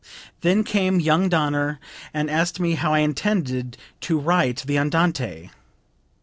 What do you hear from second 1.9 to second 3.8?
and asked me how I intended